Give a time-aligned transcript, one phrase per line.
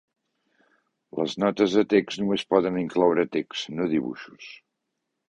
[1.19, 4.49] Les Notes de Text només poden incloure text, no dibuixos.